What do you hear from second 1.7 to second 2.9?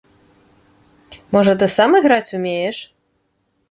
сам іграць умееш?